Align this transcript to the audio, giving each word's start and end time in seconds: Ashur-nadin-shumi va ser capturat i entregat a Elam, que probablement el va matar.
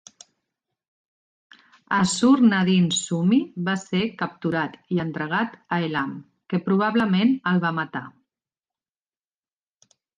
Ashur-nadin-shumi 1.97 3.39
va 3.69 3.77
ser 3.83 4.01
capturat 4.23 4.81
i 4.97 5.05
entregat 5.07 5.57
a 5.79 5.83
Elam, 5.91 6.19
que 6.53 6.65
probablement 6.71 7.39
el 7.53 7.65
va 7.69 7.77
matar. 7.83 8.07